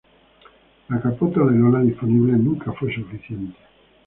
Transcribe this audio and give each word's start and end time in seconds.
La 0.87 0.99
capota 0.99 1.41
de 1.41 1.51
lona 1.59 1.81
disponible 1.81 2.31
nunca 2.39 2.71
fue 2.73 2.91
suficiente. 2.91 3.55